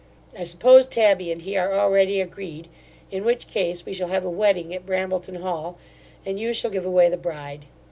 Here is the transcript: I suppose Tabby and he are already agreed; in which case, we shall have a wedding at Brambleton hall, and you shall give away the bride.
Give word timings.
I 0.35 0.45
suppose 0.45 0.87
Tabby 0.87 1.31
and 1.31 1.43
he 1.43 1.55
are 1.57 1.73
already 1.75 2.21
agreed; 2.21 2.69
in 3.11 3.23
which 3.23 3.45
case, 3.45 3.85
we 3.85 3.93
shall 3.93 4.07
have 4.07 4.25
a 4.25 4.31
wedding 4.31 4.73
at 4.73 4.83
Brambleton 4.83 5.35
hall, 5.35 5.77
and 6.25 6.39
you 6.39 6.53
shall 6.55 6.71
give 6.71 6.87
away 6.87 7.07
the 7.07 7.17
bride. 7.17 7.67